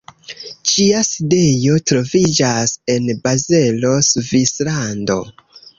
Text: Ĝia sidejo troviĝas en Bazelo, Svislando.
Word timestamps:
Ĝia 0.69 1.01
sidejo 1.09 1.77
troviĝas 1.91 2.75
en 2.97 3.13
Bazelo, 3.27 3.95
Svislando. 4.13 5.25